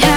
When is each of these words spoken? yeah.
yeah. 0.00 0.07